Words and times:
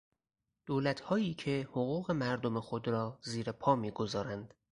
دولتهایی 0.65 1.33
که 1.33 1.67
حقوق 1.71 2.11
مردم 2.11 2.59
خود 2.59 2.87
را 2.87 3.17
زیر 3.21 3.51
پا 3.51 3.75
میگذارند 3.75 4.53